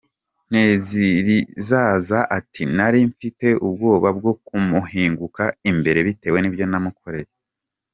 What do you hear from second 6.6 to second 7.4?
namukoreye.